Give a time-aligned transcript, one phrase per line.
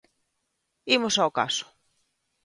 [0.95, 1.65] ¡Imos ao caso!